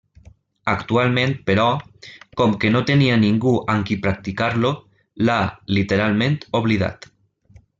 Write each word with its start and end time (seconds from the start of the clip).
Actualment, 0.71 1.33
però, 1.49 1.65
com 2.41 2.55
que 2.63 2.71
no 2.77 2.81
tenia 2.89 3.19
ningú 3.25 3.53
amb 3.75 3.87
qui 3.91 3.99
practicar-lo, 4.07 4.73
l'ha, 5.29 5.39
literalment, 5.79 6.41
oblidat. 6.63 7.11